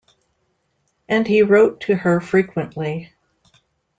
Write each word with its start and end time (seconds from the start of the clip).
And 1.07 1.27
he 1.27 1.43
wrote 1.43 1.79
to 1.81 1.93
her 1.95 2.19
frequently. 2.21 3.13